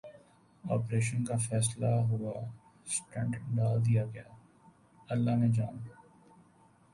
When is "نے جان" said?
5.35-5.77